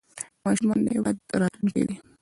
ماشومان 0.45 0.79
د 0.83 0.87
هېواد 0.95 1.17
راتلونکی 1.39 1.83
دی 1.87 1.95